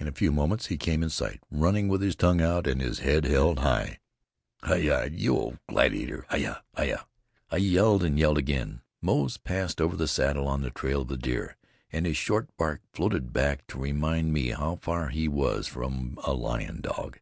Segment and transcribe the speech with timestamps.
[0.00, 2.98] In a few moments he came in sight, running with his tongue out and his
[2.98, 4.00] head high.
[4.64, 6.26] "Hyah, you old gladiator!
[6.28, 6.56] hyah!
[6.76, 7.04] hyah!"
[7.52, 8.80] I yelled and yelled again.
[9.00, 11.56] Moze passed over the saddle on the trail of the deer,
[11.92, 16.32] and his short bark floated back to remind me how far he was from a
[16.32, 17.20] lion dog.